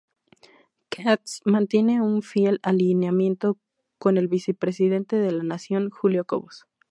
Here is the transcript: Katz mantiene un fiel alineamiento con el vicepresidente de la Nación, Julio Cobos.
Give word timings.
Katz 0.89 1.41
mantiene 1.45 2.01
un 2.01 2.23
fiel 2.23 2.59
alineamiento 2.63 3.59
con 3.99 4.17
el 4.17 4.27
vicepresidente 4.27 5.17
de 5.17 5.31
la 5.31 5.43
Nación, 5.43 5.91
Julio 5.91 6.25
Cobos. 6.25 6.65